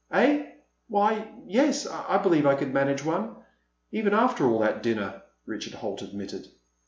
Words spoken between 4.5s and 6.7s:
that dinner," Richard Holt admitted.